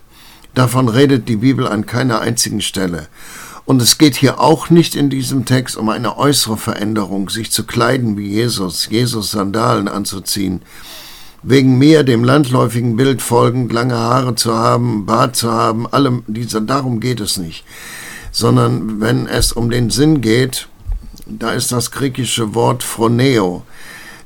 Davon 0.55 0.89
redet 0.89 1.29
die 1.29 1.35
Bibel 1.35 1.67
an 1.67 1.85
keiner 1.85 2.21
einzigen 2.21 2.62
Stelle. 2.62 3.07
Und 3.65 3.81
es 3.81 3.98
geht 3.98 4.15
hier 4.15 4.39
auch 4.39 4.69
nicht 4.69 4.95
in 4.95 5.10
diesem 5.10 5.45
Text 5.45 5.75
um 5.75 5.89
eine 5.89 6.17
äußere 6.17 6.55
Veränderung, 6.55 7.29
sich 7.29 7.51
zu 7.51 7.65
kleiden 7.65 8.15
wie 8.15 8.27
Jesus, 8.27 8.88
Jesus 8.89 9.31
Sandalen 9.31 9.88
anzuziehen, 9.88 10.62
wegen 11.41 11.77
mir 11.79 12.03
dem 12.03 12.24
landläufigen 12.24 12.95
Bild 12.95 13.24
folgend 13.24 13.74
lange 13.74 13.95
Haare 13.95 14.36
zu 14.36 14.53
haben, 14.53 15.07
Bart 15.07 15.36
zu 15.36 15.51
haben, 15.51 15.88
allem 15.88 16.24
dieser, 16.27 16.62
darum 16.62 17.00
geht 17.00 17.19
es 17.19 17.38
nicht. 17.38 17.65
Sondern 18.31 19.01
wenn 19.01 19.25
es 19.25 19.51
um 19.51 19.72
den 19.72 19.89
Sinn 19.89 20.22
geht, 20.22 20.67
da 21.25 21.51
ist 21.51 21.72
das 21.72 21.89
griechische 21.89 22.53
Wort 22.53 22.84
phroneo, 22.84 23.63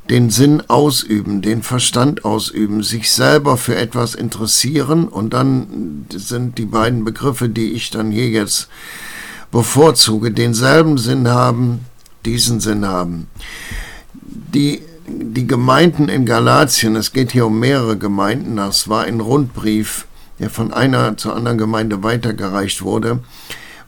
den 0.10 0.32
Sinn 0.32 0.64
ausüben, 0.68 1.42
den 1.42 1.64
Verstand 1.64 2.26
ausüben, 2.26 2.84
sich 2.84 3.10
selber 3.10 3.56
für 3.56 3.76
etwas 3.76 4.16
interessieren 4.16 5.08
und 5.08 5.34
dann 5.34 6.08
sind 6.14 6.58
die 6.58 6.66
beiden 6.66 7.06
Begriffe, 7.06 7.48
die 7.48 7.72
ich 7.72 7.90
dann 7.90 8.12
hier 8.12 8.28
jetzt 8.28 8.68
bevorzuge, 9.52 10.32
denselben 10.32 10.98
Sinn 10.98 11.28
haben, 11.28 11.86
diesen 12.26 12.60
Sinn 12.60 12.86
haben. 12.86 13.28
Die, 14.22 14.82
die 15.08 15.48
Gemeinden 15.48 16.10
in 16.10 16.26
Galatien, 16.26 16.96
es 16.96 17.14
geht 17.14 17.32
hier 17.32 17.48
um 17.48 17.60
mehrere 17.60 17.98
Gemeinden, 17.98 18.58
das 18.58 18.88
war 18.90 19.04
ein 19.04 19.20
Rundbrief, 19.20 20.06
der 20.40 20.50
von 20.50 20.74
einer 20.74 21.18
zur 21.18 21.36
anderen 21.36 21.58
Gemeinde 21.58 22.04
weitergereicht 22.04 22.82
wurde, 22.82 23.20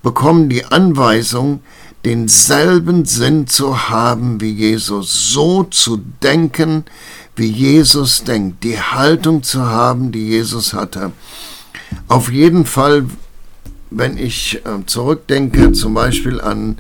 bekommen 0.03 0.49
die 0.49 0.65
Anweisung, 0.65 1.61
denselben 2.05 3.05
Sinn 3.05 3.47
zu 3.47 3.89
haben 3.89 4.41
wie 4.41 4.51
Jesus, 4.51 5.31
so 5.31 5.63
zu 5.63 6.01
denken, 6.23 6.85
wie 7.35 7.47
Jesus 7.47 8.23
denkt, 8.23 8.63
die 8.63 8.79
Haltung 8.79 9.43
zu 9.43 9.65
haben, 9.65 10.11
die 10.11 10.27
Jesus 10.27 10.73
hatte. 10.73 11.11
Auf 12.07 12.31
jeden 12.31 12.65
Fall, 12.65 13.05
wenn 13.91 14.17
ich 14.17 14.61
äh, 14.65 14.85
zurückdenke, 14.85 15.73
zum 15.73 15.93
Beispiel 15.93 16.41
an 16.41 16.77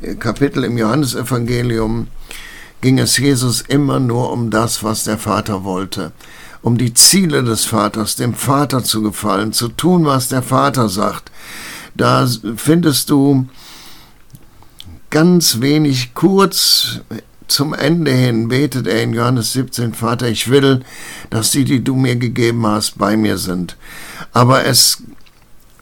äh, 0.00 0.14
Kapitel 0.14 0.64
im 0.64 0.78
Johannesevangelium, 0.78 2.06
ging 2.80 2.98
es 2.98 3.18
Jesus 3.18 3.60
immer 3.60 4.00
nur 4.00 4.32
um 4.32 4.50
das, 4.50 4.82
was 4.82 5.04
der 5.04 5.18
Vater 5.18 5.64
wollte, 5.64 6.12
um 6.62 6.78
die 6.78 6.94
Ziele 6.94 7.42
des 7.42 7.64
Vaters, 7.64 8.16
dem 8.16 8.34
Vater 8.34 8.82
zu 8.82 9.02
gefallen, 9.02 9.52
zu 9.52 9.68
tun, 9.68 10.04
was 10.04 10.28
der 10.28 10.42
Vater 10.42 10.88
sagt. 10.88 11.30
Da 11.94 12.26
findest 12.56 13.10
du 13.10 13.46
ganz 15.10 15.60
wenig 15.60 16.14
kurz 16.14 17.00
zum 17.52 17.74
Ende 17.74 18.10
hin 18.12 18.48
betet 18.48 18.86
er 18.86 19.02
in 19.02 19.12
Johannes 19.12 19.52
17, 19.52 19.92
Vater, 19.92 20.28
ich 20.28 20.48
will, 20.48 20.82
dass 21.28 21.50
die, 21.50 21.64
die 21.64 21.84
du 21.84 21.94
mir 21.94 22.16
gegeben 22.16 22.66
hast, 22.66 22.98
bei 22.98 23.16
mir 23.16 23.36
sind. 23.36 23.76
Aber 24.32 24.64
es, 24.64 25.02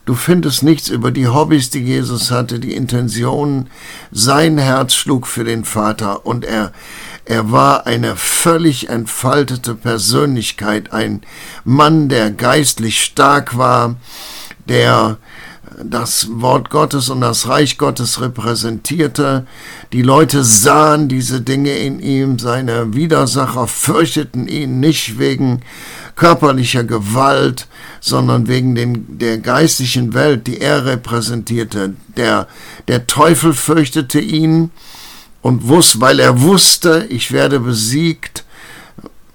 du 0.04 0.14
findest 0.14 0.62
nichts 0.62 0.88
über 0.88 1.11
die 1.11 1.28
Hobbys, 1.28 1.71
die 1.71 1.83
Jesus 1.83 2.30
hatte, 2.30 2.59
die 2.59 2.75
Intentionen. 2.75 3.69
Sein 4.11 4.59
Herz 4.59 4.95
schlug 4.95 5.26
für 5.26 5.45
den 5.45 5.64
Vater 5.64 6.26
und 6.26 6.45
er, 6.45 6.73
er 7.25 7.52
war 7.52 7.87
eine 7.87 8.16
völlig 8.16 8.88
entfaltete 8.88 9.75
Persönlichkeit, 9.75 10.92
ein 10.92 11.23
Mann, 11.64 12.09
der 12.09 12.30
geistlich 12.30 13.02
stark 13.02 13.57
war, 13.57 13.97
der 14.69 15.19
das 15.84 16.28
Wort 16.30 16.70
Gottes 16.70 17.08
und 17.08 17.20
das 17.20 17.49
Reich 17.49 17.78
Gottes 17.78 18.20
repräsentierte. 18.20 19.46
Die 19.92 20.02
Leute 20.02 20.44
sahen 20.44 21.08
diese 21.08 21.40
Dinge 21.40 21.72
in 21.72 22.00
ihm, 22.00 22.38
seine 22.38 22.94
Widersacher 22.94 23.66
fürchteten 23.66 24.49
ihn 24.49 24.80
nicht 24.80 25.18
wegen 25.18 25.60
körperlicher 26.16 26.84
Gewalt, 26.84 27.66
sondern 28.00 28.46
wegen 28.49 28.75
den, 28.75 29.18
der 29.18 29.38
geistlichen 29.38 30.14
Welt, 30.14 30.46
die 30.46 30.60
er 30.60 30.84
repräsentierte. 30.84 31.94
Der, 32.16 32.46
der 32.88 33.06
Teufel 33.06 33.54
fürchtete 33.54 34.20
ihn 34.20 34.70
und 35.42 35.68
wusste, 35.68 36.00
weil 36.00 36.20
er 36.20 36.42
wusste, 36.42 37.06
ich 37.08 37.32
werde 37.32 37.60
besiegt. 37.60 38.44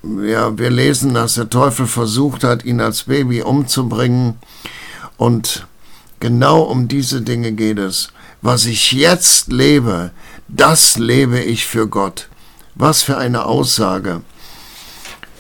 Ja, 0.04 0.56
wir 0.58 0.70
lesen, 0.70 1.16
dass 1.16 1.34
der 1.34 1.50
Teufel 1.50 1.88
versucht 1.88 2.44
hat, 2.44 2.64
ihn 2.64 2.80
als 2.80 3.04
Baby 3.04 3.42
umzubringen 3.42 4.36
und 5.18 5.66
Genau 6.20 6.62
um 6.62 6.88
diese 6.88 7.22
Dinge 7.22 7.52
geht 7.52 7.80
es. 7.80 8.10
Was 8.42 8.66
ich 8.66 8.92
jetzt 8.92 9.52
lebe, 9.52 10.12
das 10.48 10.98
lebe 10.98 11.40
ich 11.40 11.66
für 11.66 11.88
Gott. 11.88 12.30
Was 12.76 13.04
für 13.04 13.18
eine 13.18 13.46
Aussage. 13.46 14.22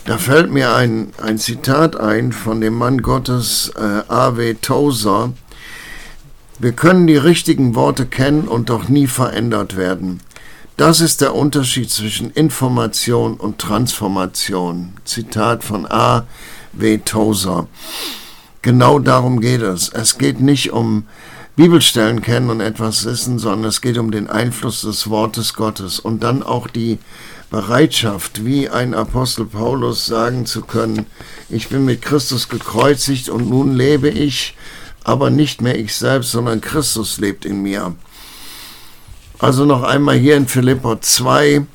Da 0.05 0.17
fällt 0.17 0.51
mir 0.51 0.75
ein, 0.75 1.13
ein 1.21 1.39
Zitat 1.39 1.95
ein 1.95 2.31
von 2.31 2.61
dem 2.61 2.75
Mann 2.75 3.01
Gottes 3.01 3.71
äh, 3.75 4.03
A.W. 4.07 4.53
Tozer. 4.55 5.33
Wir 6.59 6.73
können 6.73 7.07
die 7.07 7.17
richtigen 7.17 7.75
Worte 7.75 8.05
kennen 8.05 8.47
und 8.47 8.69
doch 8.69 8.87
nie 8.87 9.07
verändert 9.07 9.75
werden. 9.75 10.21
Das 10.77 11.01
ist 11.01 11.21
der 11.21 11.33
Unterschied 11.33 11.89
zwischen 11.89 12.31
Information 12.31 13.35
und 13.35 13.59
Transformation. 13.59 14.93
Zitat 15.05 15.63
von 15.63 15.85
A.W. 15.85 16.97
Tozer. 16.99 17.67
Genau 18.65 18.97
darum 18.97 19.41
geht 19.41 19.61
es. 19.61 19.89
Es 19.89 20.17
geht 20.17 20.39
nicht 20.39 20.71
um 20.71 21.05
Bibelstellen 21.55 22.23
kennen 22.23 22.49
und 22.49 22.61
etwas 22.61 23.05
wissen, 23.05 23.37
sondern 23.37 23.69
es 23.69 23.79
geht 23.79 23.99
um 23.99 24.09
den 24.09 24.27
Einfluss 24.27 24.81
des 24.81 25.07
Wortes 25.07 25.53
Gottes 25.53 25.99
und 25.99 26.23
dann 26.23 26.41
auch 26.41 26.65
die 26.65 26.97
Bereitschaft, 27.51 28.43
wie 28.43 28.67
ein 28.67 28.95
Apostel 28.95 29.45
Paulus 29.45 30.07
sagen 30.07 30.47
zu 30.47 30.63
können, 30.63 31.05
ich 31.47 31.69
bin 31.69 31.85
mit 31.85 32.01
Christus 32.01 32.49
gekreuzigt 32.49 33.29
und 33.29 33.47
nun 33.47 33.75
lebe 33.75 34.09
ich, 34.09 34.57
aber 35.03 35.29
nicht 35.29 35.61
mehr 35.61 35.77
ich 35.77 35.93
selbst, 35.93 36.31
sondern 36.31 36.59
Christus 36.59 37.19
lebt 37.19 37.45
in 37.45 37.61
mir. 37.61 37.93
Also 39.37 39.65
noch 39.65 39.83
einmal 39.83 40.15
hier 40.15 40.37
in 40.37 40.47
Philippa 40.47 40.99
2, 40.99 41.67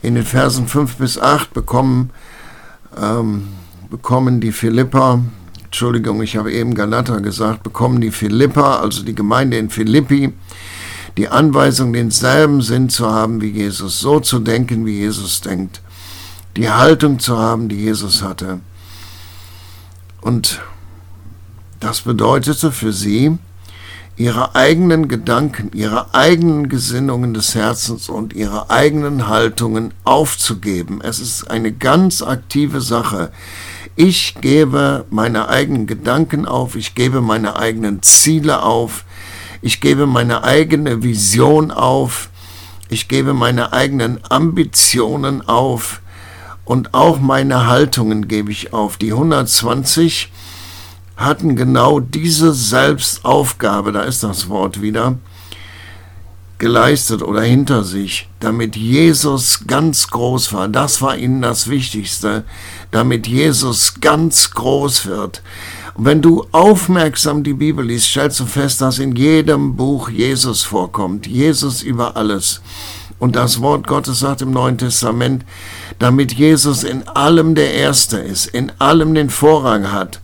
in 0.00 0.14
den 0.14 0.24
Versen 0.24 0.68
5 0.68 0.96
bis 0.96 1.18
8 1.18 1.52
bekommen, 1.52 2.08
ähm, 2.98 3.48
bekommen 3.90 4.40
die 4.40 4.52
Philipper 4.52 5.22
Entschuldigung, 5.70 6.20
ich 6.20 6.36
habe 6.36 6.52
eben 6.52 6.74
Galater 6.74 7.20
gesagt, 7.20 7.62
bekommen 7.62 8.00
die 8.00 8.10
Philippa, 8.10 8.80
also 8.80 9.04
die 9.04 9.14
Gemeinde 9.14 9.56
in 9.56 9.70
Philippi, 9.70 10.32
die 11.16 11.28
Anweisung, 11.28 11.92
denselben 11.92 12.60
Sinn 12.60 12.88
zu 12.88 13.08
haben 13.08 13.40
wie 13.40 13.50
Jesus, 13.50 14.00
so 14.00 14.18
zu 14.18 14.40
denken, 14.40 14.84
wie 14.84 14.98
Jesus 14.98 15.42
denkt, 15.42 15.80
die 16.56 16.68
Haltung 16.68 17.20
zu 17.20 17.38
haben, 17.38 17.68
die 17.68 17.76
Jesus 17.76 18.20
hatte. 18.20 18.58
Und 20.20 20.60
das 21.78 22.00
bedeutete 22.00 22.72
für 22.72 22.92
sie, 22.92 23.38
ihre 24.16 24.56
eigenen 24.56 25.06
Gedanken, 25.06 25.70
ihre 25.72 26.12
eigenen 26.14 26.68
Gesinnungen 26.68 27.32
des 27.32 27.54
Herzens 27.54 28.08
und 28.08 28.32
ihre 28.32 28.70
eigenen 28.70 29.28
Haltungen 29.28 29.94
aufzugeben. 30.02 31.00
Es 31.00 31.20
ist 31.20 31.48
eine 31.48 31.70
ganz 31.70 32.22
aktive 32.22 32.80
Sache. 32.80 33.30
Ich 33.96 34.36
gebe 34.40 35.04
meine 35.10 35.48
eigenen 35.48 35.86
Gedanken 35.86 36.46
auf, 36.46 36.76
ich 36.76 36.94
gebe 36.94 37.20
meine 37.20 37.56
eigenen 37.56 38.02
Ziele 38.02 38.62
auf, 38.62 39.04
ich 39.62 39.80
gebe 39.80 40.06
meine 40.06 40.44
eigene 40.44 41.02
Vision 41.02 41.70
auf, 41.70 42.30
ich 42.88 43.08
gebe 43.08 43.34
meine 43.34 43.72
eigenen 43.72 44.20
Ambitionen 44.28 45.46
auf 45.46 46.00
und 46.64 46.94
auch 46.94 47.20
meine 47.20 47.66
Haltungen 47.66 48.28
gebe 48.28 48.50
ich 48.50 48.72
auf. 48.72 48.96
Die 48.96 49.12
120 49.12 50.30
hatten 51.16 51.56
genau 51.56 52.00
diese 52.00 52.52
Selbstaufgabe, 52.52 53.92
da 53.92 54.02
ist 54.02 54.22
das 54.22 54.48
Wort 54.48 54.80
wieder, 54.80 55.18
geleistet 56.60 57.22
oder 57.22 57.42
hinter 57.42 57.82
sich, 57.82 58.28
damit 58.38 58.76
Jesus 58.76 59.64
ganz 59.66 60.08
groß 60.08 60.52
war. 60.52 60.68
Das 60.68 61.02
war 61.02 61.16
ihnen 61.16 61.42
das 61.42 61.68
Wichtigste, 61.68 62.44
damit 62.92 63.26
Jesus 63.26 64.00
ganz 64.00 64.52
groß 64.52 65.06
wird. 65.06 65.42
Und 65.94 66.04
wenn 66.04 66.22
du 66.22 66.46
aufmerksam 66.52 67.42
die 67.42 67.54
Bibel 67.54 67.84
liest, 67.84 68.06
stellst 68.06 68.38
du 68.38 68.46
fest, 68.46 68.80
dass 68.80 69.00
in 69.00 69.16
jedem 69.16 69.74
Buch 69.74 70.08
Jesus 70.08 70.62
vorkommt. 70.62 71.26
Jesus 71.26 71.82
über 71.82 72.16
alles. 72.16 72.60
Und 73.18 73.36
das 73.36 73.60
Wort 73.60 73.86
Gottes 73.86 74.20
sagt 74.20 74.40
im 74.40 74.52
Neuen 74.52 74.78
Testament, 74.78 75.44
damit 75.98 76.32
Jesus 76.32 76.84
in 76.84 77.06
allem 77.08 77.54
der 77.54 77.74
Erste 77.74 78.18
ist, 78.18 78.46
in 78.46 78.70
allem 78.78 79.14
den 79.14 79.28
Vorrang 79.28 79.90
hat. 79.92 80.20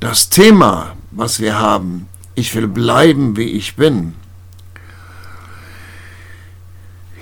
Das 0.00 0.28
Thema, 0.28 0.94
was 1.10 1.40
wir 1.40 1.58
haben, 1.58 2.08
ich 2.34 2.54
will 2.54 2.68
bleiben, 2.68 3.36
wie 3.36 3.50
ich 3.50 3.76
bin. 3.76 4.14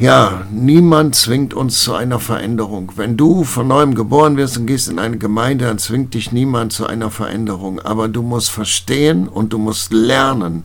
Ja, 0.00 0.44
niemand 0.50 1.14
zwingt 1.14 1.54
uns 1.54 1.84
zu 1.84 1.94
einer 1.94 2.18
Veränderung. 2.18 2.90
Wenn 2.96 3.16
du 3.16 3.44
von 3.44 3.68
neuem 3.68 3.94
geboren 3.94 4.36
wirst 4.36 4.58
und 4.58 4.66
gehst 4.66 4.88
in 4.88 4.98
eine 4.98 5.18
Gemeinde, 5.18 5.66
dann 5.66 5.78
zwingt 5.78 6.14
dich 6.14 6.32
niemand 6.32 6.72
zu 6.72 6.86
einer 6.86 7.12
Veränderung. 7.12 7.78
Aber 7.78 8.08
du 8.08 8.22
musst 8.22 8.50
verstehen 8.50 9.28
und 9.28 9.52
du 9.52 9.58
musst 9.58 9.92
lernen, 9.92 10.64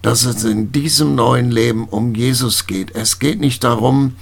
dass 0.00 0.24
es 0.24 0.44
in 0.44 0.72
diesem 0.72 1.14
neuen 1.14 1.50
Leben 1.50 1.84
um 1.84 2.14
Jesus 2.14 2.66
geht. 2.66 2.94
Es 2.94 3.18
geht 3.18 3.38
nicht 3.38 3.64
darum, 3.64 4.16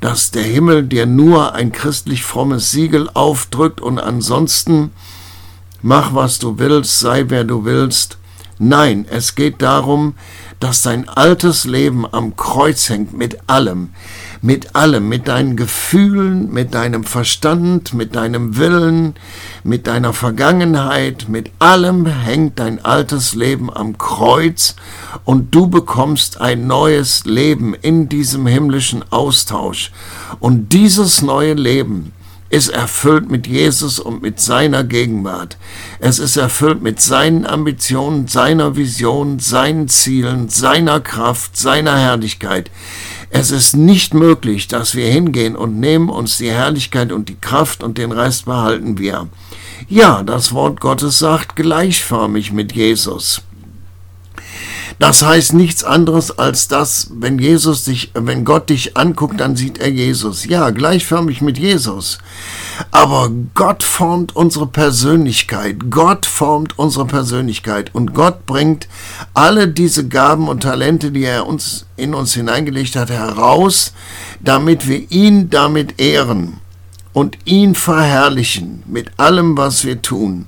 dass 0.00 0.32
der 0.32 0.42
Himmel 0.42 0.82
dir 0.82 1.06
nur 1.06 1.54
ein 1.54 1.70
christlich 1.70 2.24
frommes 2.24 2.72
Siegel 2.72 3.08
aufdrückt 3.14 3.80
und 3.80 4.00
ansonsten 4.00 4.90
mach 5.80 6.12
was 6.12 6.40
du 6.40 6.58
willst, 6.58 6.98
sei 6.98 7.26
wer 7.28 7.44
du 7.44 7.64
willst. 7.64 8.18
Nein, 8.58 9.06
es 9.08 9.34
geht 9.34 9.62
darum, 9.62 10.14
dass 10.14 10.45
dein 10.82 11.08
altes 11.08 11.64
Leben 11.64 12.06
am 12.10 12.34
Kreuz 12.36 12.88
hängt 12.88 13.12
mit 13.12 13.38
allem, 13.46 13.90
mit 14.40 14.74
allem, 14.74 15.08
mit 15.08 15.28
deinen 15.28 15.56
Gefühlen, 15.56 16.50
mit 16.50 16.74
deinem 16.74 17.04
Verstand, 17.04 17.92
mit 17.92 18.16
deinem 18.16 18.56
Willen, 18.56 19.14
mit 19.64 19.86
deiner 19.86 20.12
Vergangenheit, 20.12 21.26
mit 21.28 21.50
allem 21.58 22.06
hängt 22.06 22.58
dein 22.58 22.84
altes 22.84 23.34
Leben 23.34 23.72
am 23.72 23.98
Kreuz 23.98 24.76
und 25.24 25.54
du 25.54 25.66
bekommst 25.66 26.40
ein 26.40 26.66
neues 26.66 27.24
Leben 27.26 27.74
in 27.74 28.08
diesem 28.08 28.46
himmlischen 28.46 29.04
Austausch. 29.10 29.92
Und 30.40 30.72
dieses 30.72 31.20
neue 31.22 31.54
Leben, 31.54 32.12
ist 32.56 32.68
erfüllt 32.68 33.30
mit 33.30 33.46
Jesus 33.46 33.98
und 33.98 34.22
mit 34.22 34.40
seiner 34.40 34.82
Gegenwart. 34.82 35.58
Es 35.98 36.18
ist 36.18 36.38
erfüllt 36.38 36.82
mit 36.82 37.02
seinen 37.02 37.44
Ambitionen, 37.44 38.28
seiner 38.28 38.76
Vision, 38.76 39.40
seinen 39.40 39.88
Zielen, 39.88 40.48
seiner 40.48 41.00
Kraft, 41.00 41.58
seiner 41.58 41.98
Herrlichkeit. 41.98 42.70
Es 43.28 43.50
ist 43.50 43.76
nicht 43.76 44.14
möglich, 44.14 44.68
dass 44.68 44.94
wir 44.94 45.06
hingehen 45.06 45.54
und 45.54 45.78
nehmen 45.78 46.08
uns 46.08 46.38
die 46.38 46.50
Herrlichkeit 46.50 47.12
und 47.12 47.28
die 47.28 47.38
Kraft 47.38 47.82
und 47.82 47.98
den 47.98 48.10
Rest 48.10 48.46
behalten 48.46 48.96
wir. 48.96 49.28
Ja, 49.86 50.22
das 50.22 50.54
Wort 50.54 50.80
Gottes 50.80 51.18
sagt 51.18 51.56
gleichförmig 51.56 52.52
mit 52.52 52.72
Jesus. 52.72 53.42
Das 54.98 55.22
heißt 55.22 55.52
nichts 55.52 55.84
anderes 55.84 56.38
als 56.38 56.68
das, 56.68 57.10
wenn 57.12 57.38
Jesus 57.38 57.84
dich, 57.84 58.12
wenn 58.14 58.46
Gott 58.46 58.70
dich 58.70 58.96
anguckt, 58.96 59.40
dann 59.40 59.54
sieht 59.54 59.78
er 59.78 59.90
Jesus. 59.90 60.46
Ja, 60.46 60.70
gleichförmig 60.70 61.42
mit 61.42 61.58
Jesus. 61.58 62.18
Aber 62.90 63.30
Gott 63.54 63.82
formt 63.82 64.34
unsere 64.34 64.66
Persönlichkeit. 64.66 65.90
Gott 65.90 66.24
formt 66.24 66.78
unsere 66.78 67.04
Persönlichkeit. 67.04 67.94
Und 67.94 68.14
Gott 68.14 68.46
bringt 68.46 68.88
alle 69.34 69.68
diese 69.68 70.08
Gaben 70.08 70.48
und 70.48 70.62
Talente, 70.62 71.10
die 71.10 71.24
er 71.24 71.46
uns, 71.46 71.84
in 71.96 72.14
uns 72.14 72.32
hineingelegt 72.32 72.96
hat, 72.96 73.10
heraus, 73.10 73.92
damit 74.40 74.88
wir 74.88 75.10
ihn 75.10 75.50
damit 75.50 76.00
ehren 76.00 76.58
und 77.12 77.36
ihn 77.44 77.74
verherrlichen 77.74 78.82
mit 78.86 79.10
allem, 79.18 79.58
was 79.58 79.84
wir 79.84 80.00
tun 80.00 80.46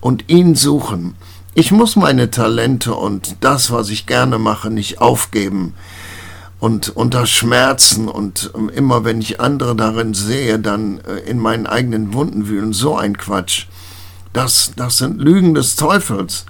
und 0.00 0.24
ihn 0.28 0.54
suchen. 0.54 1.16
Ich 1.56 1.70
muss 1.70 1.94
meine 1.94 2.32
Talente 2.32 2.94
und 2.94 3.36
das, 3.38 3.70
was 3.70 3.88
ich 3.88 4.06
gerne 4.06 4.38
mache, 4.38 4.70
nicht 4.70 5.00
aufgeben 5.00 5.74
und 6.58 6.96
unter 6.96 7.26
Schmerzen 7.26 8.08
und 8.08 8.50
ähm, 8.56 8.68
immer 8.70 9.04
wenn 9.04 9.20
ich 9.20 9.40
andere 9.40 9.76
darin 9.76 10.14
sehe, 10.14 10.58
dann 10.58 10.98
äh, 11.00 11.18
in 11.30 11.38
meinen 11.38 11.68
eigenen 11.68 12.12
Wunden 12.12 12.48
wühlen. 12.48 12.72
So 12.72 12.96
ein 12.96 13.16
Quatsch. 13.16 13.66
Das, 14.32 14.72
das 14.74 14.98
sind 14.98 15.20
Lügen 15.20 15.54
des 15.54 15.76
Teufels. 15.76 16.44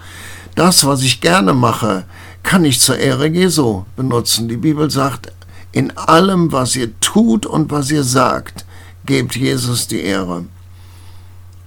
Das, 0.54 0.86
was 0.86 1.02
ich 1.02 1.20
gerne 1.20 1.52
mache, 1.52 2.04
kann 2.42 2.64
ich 2.64 2.80
zur 2.80 2.96
Ehre 2.96 3.26
Jesu 3.26 3.84
benutzen. 3.96 4.48
Die 4.48 4.56
Bibel 4.56 4.90
sagt, 4.90 5.32
in 5.72 5.94
allem, 5.98 6.50
was 6.50 6.76
ihr 6.76 6.98
tut 7.00 7.44
und 7.44 7.70
was 7.70 7.90
ihr 7.90 8.04
sagt, 8.04 8.64
gebt 9.04 9.36
Jesus 9.36 9.86
die 9.86 10.00
Ehre. 10.00 10.46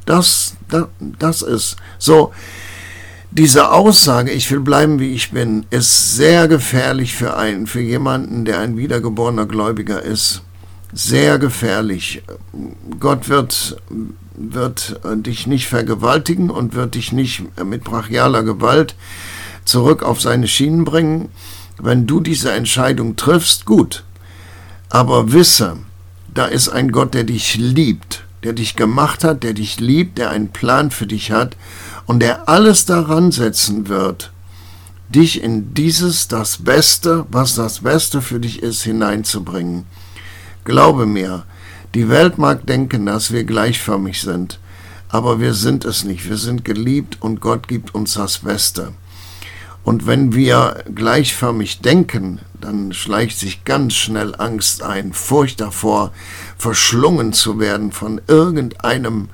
Das, 0.07 0.55
das, 0.69 0.87
das 1.19 1.43
ist 1.43 1.75
so. 1.99 2.31
Diese 3.31 3.71
Aussage, 3.71 4.31
ich 4.31 4.49
will 4.51 4.61
bleiben, 4.61 4.99
wie 4.99 5.13
ich 5.13 5.31
bin, 5.31 5.65
ist 5.69 6.15
sehr 6.15 6.47
gefährlich 6.47 7.13
für 7.13 7.35
einen, 7.35 7.67
für 7.67 7.81
jemanden, 7.81 8.45
der 8.45 8.59
ein 8.59 8.77
wiedergeborener 8.77 9.45
Gläubiger 9.45 10.01
ist. 10.01 10.43
Sehr 10.93 11.37
gefährlich. 11.37 12.23
Gott 12.99 13.27
wird, 13.27 13.81
wird 14.33 15.01
dich 15.03 15.45
nicht 15.45 15.67
vergewaltigen 15.67 16.49
und 16.49 16.73
wird 16.73 16.95
dich 16.95 17.11
nicht 17.11 17.43
mit 17.63 17.83
brachialer 17.83 18.43
Gewalt 18.43 18.95
zurück 19.65 20.03
auf 20.03 20.21
seine 20.21 20.47
Schienen 20.47 20.85
bringen. 20.85 21.27
Wenn 21.77 22.07
du 22.07 22.21
diese 22.21 22.53
Entscheidung 22.53 23.17
triffst, 23.17 23.65
gut. 23.65 24.05
Aber 24.89 25.33
wisse, 25.33 25.77
da 26.33 26.45
ist 26.45 26.69
ein 26.69 26.93
Gott, 26.93 27.13
der 27.13 27.25
dich 27.25 27.55
liebt, 27.57 28.23
der 28.43 28.53
dich 28.53 28.77
gemacht 28.77 29.25
hat, 29.25 29.43
der 29.43 29.53
dich 29.53 29.81
liebt, 29.81 30.17
der 30.17 30.29
einen 30.29 30.49
Plan 30.49 30.91
für 30.91 31.05
dich 31.05 31.31
hat 31.31 31.57
und 32.07 32.21
der 32.21 32.49
alles 32.49 32.85
daran 32.85 33.31
setzen 33.31 33.87
wird, 33.87 34.31
dich 35.09 35.43
in 35.43 35.73
dieses, 35.73 36.27
das 36.27 36.57
Beste, 36.57 37.25
was 37.29 37.53
das 37.55 37.81
Beste 37.81 38.21
für 38.21 38.39
dich 38.39 38.63
ist, 38.63 38.81
hineinzubringen. 38.81 39.85
Glaube 40.63 41.05
mir, 41.05 41.43
die 41.93 42.09
Welt 42.09 42.37
mag 42.37 42.65
denken, 42.65 43.05
dass 43.05 43.31
wir 43.31 43.43
gleichförmig 43.43 44.21
sind, 44.21 44.59
aber 45.09 45.39
wir 45.39 45.53
sind 45.53 45.85
es 45.85 46.03
nicht. 46.03 46.27
Wir 46.27 46.37
sind 46.37 46.65
geliebt 46.65 47.17
und 47.21 47.39
Gott 47.39 47.67
gibt 47.67 47.95
uns 47.95 48.15
das 48.15 48.39
Beste. 48.39 48.93
Und 49.83 50.05
wenn 50.05 50.33
wir 50.33 50.83
gleichförmig 50.93 51.79
denken, 51.79 52.39
dann 52.59 52.91
schleicht 52.91 53.39
sich 53.39 53.63
ganz 53.63 53.93
schnell 53.93 54.35
Angst 54.37 54.83
ein, 54.83 55.13
Furcht 55.13 55.61
davor, 55.61 56.11
verschlungen 56.57 57.31
zu 57.31 57.59
werden 57.59 57.93
von 57.93 58.19
irgendeinem 58.27 59.29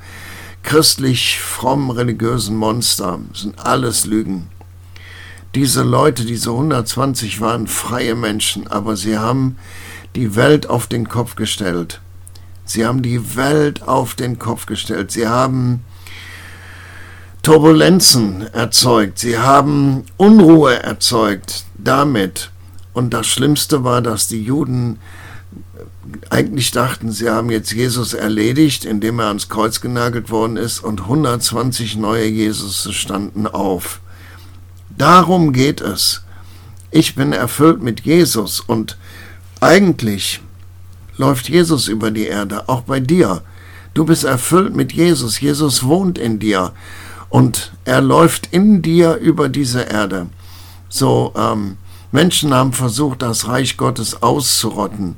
christlich 0.63 1.39
fromm 1.39 1.91
religiösen 1.91 2.55
Monster. 2.55 3.19
Sind 3.33 3.59
alles 3.59 4.05
Lügen. 4.05 4.47
Diese 5.55 5.83
Leute, 5.83 6.25
diese 6.25 6.49
120 6.49 7.39
waren 7.39 7.67
freie 7.67 8.15
Menschen, 8.15 8.67
aber 8.67 8.95
sie 8.95 9.17
haben 9.17 9.57
die 10.15 10.35
Welt 10.35 10.67
auf 10.67 10.87
den 10.87 11.07
Kopf 11.07 11.35
gestellt. 11.35 12.01
Sie 12.65 12.85
haben 12.85 13.03
die 13.03 13.35
Welt 13.35 13.83
auf 13.83 14.15
den 14.15 14.39
Kopf 14.39 14.65
gestellt. 14.65 15.11
Sie 15.11 15.27
haben 15.27 15.83
Turbulenzen 17.43 18.47
erzeugt. 18.53 19.19
Sie 19.19 19.37
haben 19.37 20.05
Unruhe 20.17 20.81
erzeugt 20.81 21.65
damit. 21.77 22.51
Und 22.93 23.13
das 23.13 23.27
Schlimmste 23.27 23.83
war, 23.83 24.01
dass 24.01 24.27
die 24.27 24.41
Juden 24.41 24.99
eigentlich 26.29 26.71
dachten, 26.71 27.11
sie 27.11 27.29
haben 27.29 27.49
jetzt 27.49 27.71
Jesus 27.71 28.13
erledigt, 28.13 28.85
indem 28.85 29.19
er 29.19 29.27
ans 29.27 29.49
Kreuz 29.49 29.81
genagelt 29.81 30.29
worden 30.29 30.57
ist 30.57 30.83
und 30.83 31.01
120 31.01 31.97
neue 31.97 32.25
Jesus 32.25 32.87
standen 32.93 33.47
auf. 33.47 34.01
Darum 34.97 35.53
geht 35.53 35.81
es. 35.81 36.23
Ich 36.91 37.15
bin 37.15 37.33
erfüllt 37.33 37.81
mit 37.81 38.01
Jesus 38.01 38.59
und 38.59 38.97
eigentlich 39.59 40.41
läuft 41.17 41.49
Jesus 41.49 41.87
über 41.87 42.11
die 42.11 42.27
Erde, 42.27 42.69
auch 42.69 42.81
bei 42.81 42.99
dir. 42.99 43.41
Du 43.93 44.05
bist 44.05 44.23
erfüllt 44.23 44.75
mit 44.75 44.91
Jesus. 44.91 45.39
Jesus 45.39 45.83
wohnt 45.83 46.17
in 46.17 46.39
dir 46.39 46.73
und 47.29 47.73
er 47.85 48.01
läuft 48.01 48.49
in 48.51 48.81
dir 48.81 49.15
über 49.15 49.49
diese 49.49 49.81
Erde. 49.81 50.27
So, 50.89 51.33
ähm, 51.35 51.77
Menschen 52.11 52.53
haben 52.53 52.73
versucht, 52.73 53.23
das 53.23 53.47
Reich 53.47 53.75
Gottes 53.75 54.21
auszurotten. 54.21 55.15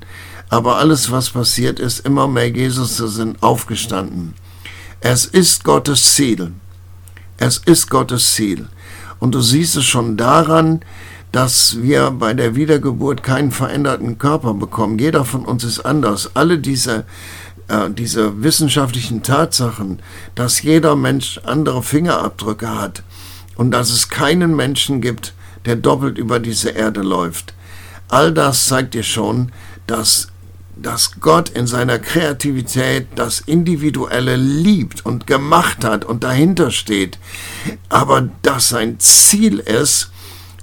Aber 0.49 0.77
alles, 0.77 1.11
was 1.11 1.31
passiert 1.31 1.79
ist, 1.79 1.99
immer 2.05 2.27
mehr 2.27 2.49
Jesus 2.49 2.97
sind 2.97 3.41
aufgestanden. 3.41 4.33
Es 5.01 5.25
ist 5.25 5.63
Gottes 5.63 6.15
Ziel. 6.15 6.51
Es 7.37 7.57
ist 7.57 7.89
Gottes 7.89 8.33
Ziel. 8.33 8.67
Und 9.19 9.35
du 9.35 9.41
siehst 9.41 9.75
es 9.75 9.85
schon 9.85 10.17
daran, 10.17 10.81
dass 11.31 11.81
wir 11.81 12.11
bei 12.11 12.33
der 12.33 12.55
Wiedergeburt 12.55 13.21
keinen 13.21 13.51
veränderten 13.51 14.17
Körper 14.17 14.53
bekommen. 14.53 14.97
Jeder 14.99 15.25
von 15.25 15.43
uns 15.43 15.63
ist 15.63 15.81
anders. 15.81 16.31
Alle 16.33 16.59
diese, 16.59 17.05
äh, 17.67 17.89
diese 17.89 18.41
wissenschaftlichen 18.41 19.21
Tatsachen, 19.21 19.99
dass 20.35 20.61
jeder 20.61 20.95
Mensch 20.95 21.39
andere 21.43 21.83
Fingerabdrücke 21.83 22.79
hat 22.79 23.03
und 23.57 23.71
dass 23.71 23.89
es 23.89 24.09
keinen 24.09 24.55
Menschen 24.55 25.01
gibt, 25.01 25.33
der 25.65 25.75
doppelt 25.75 26.17
über 26.17 26.39
diese 26.39 26.69
Erde 26.69 27.01
läuft. 27.01 27.53
All 28.07 28.31
das 28.31 28.67
zeigt 28.67 28.93
dir 28.93 29.03
schon, 29.03 29.51
dass 29.87 30.29
dass 30.75 31.19
Gott 31.19 31.49
in 31.49 31.67
seiner 31.67 31.99
Kreativität 31.99 33.07
das 33.15 33.39
Individuelle 33.39 34.35
liebt 34.35 35.05
und 35.05 35.27
gemacht 35.27 35.83
hat 35.83 36.05
und 36.05 36.23
dahinter 36.23 36.71
steht, 36.71 37.17
aber 37.89 38.29
dass 38.41 38.69
sein 38.69 38.99
Ziel 38.99 39.59
ist, 39.59 40.11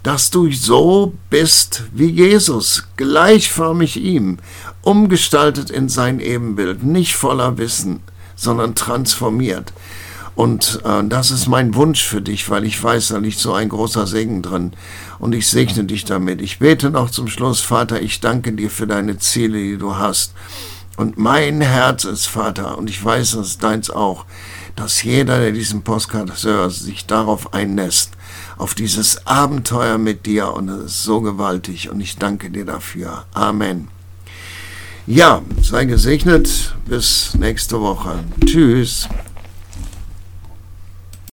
dass 0.03 0.31
du 0.31 0.51
so 0.51 1.14
bist 1.31 1.85
wie 1.92 2.11
Jesus, 2.11 2.88
gleichförmig 2.96 3.96
ihm, 3.96 4.38
umgestaltet 4.83 5.70
in 5.70 5.88
sein 5.88 6.18
Ebenbild, 6.20 6.83
nicht 6.83 7.14
voller 7.14 7.57
Wissen, 7.59 8.01
sondern 8.35 8.75
transformiert. 8.75 9.72
Und 10.35 10.81
äh, 10.85 11.05
das 11.05 11.31
ist 11.31 11.47
mein 11.47 11.75
Wunsch 11.75 12.03
für 12.05 12.23
dich, 12.23 12.49
weil 12.49 12.64
ich 12.64 12.83
weiß, 12.83 13.09
da 13.09 13.18
liegt 13.18 13.38
so 13.38 13.53
ein 13.53 13.68
großer 13.68 14.07
Segen 14.07 14.42
drin. 14.42 14.73
Und 15.18 15.35
ich 15.35 15.49
segne 15.49 15.85
dich 15.85 16.05
damit. 16.05 16.40
Ich 16.40 16.59
bete 16.59 16.90
noch 16.90 17.11
zum 17.11 17.29
Schluss, 17.29 17.61
Vater, 17.61 18.01
ich 18.01 18.21
danke 18.21 18.53
dir 18.53 18.71
für 18.71 18.87
deine 18.87 19.18
Ziele, 19.18 19.59
die 19.59 19.77
du 19.77 19.97
hast. 19.97 20.33
Und 20.97 21.18
mein 21.18 21.61
Herz 21.61 22.05
ist, 22.05 22.27
Vater, 22.27 22.77
und 22.79 22.88
ich 22.88 23.03
weiß, 23.03 23.33
dass 23.33 23.59
deins 23.59 23.90
auch, 23.90 24.25
dass 24.77 25.03
jeder, 25.03 25.38
der 25.38 25.53
diesen 25.53 25.83
Postcard 25.83 26.42
hört, 26.45 26.73
sich 26.73 27.07
darauf 27.07 27.53
einlässt, 27.55 28.12
auf 28.57 28.75
dieses 28.75 29.27
Abenteuer 29.27 29.99
mit 29.99 30.25
dir. 30.27 30.53
Und 30.53 30.68
es 30.68 30.85
ist 30.85 31.03
so 31.05 31.21
gewaltig. 31.21 31.90
Und 31.90 32.01
ich 32.01 32.16
danke 32.16 32.51
dir 32.51 32.64
dafür. 32.64 33.25
Amen. 33.35 33.88
Ja, 35.07 35.42
sei 35.61 35.85
gesegnet. 35.85 36.75
Bis 36.87 37.35
nächste 37.35 37.81
Woche. 37.81 38.25
Tschüss. 38.45 39.09